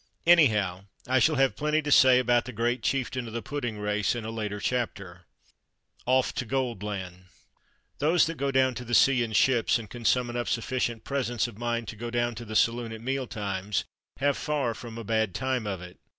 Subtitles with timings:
[0.25, 4.15] Anyhow I shall have plenty to say about the "great chieftain o' the puddin' race"
[4.15, 5.27] in a later chapter.
[6.07, 7.25] Off to Gold land!
[7.99, 11.47] Those that go down to the sea in ships, and can summon up sufficient presence
[11.47, 13.85] of mind to go down to the saloon at meal times,
[14.17, 15.99] have far from a bad time of it.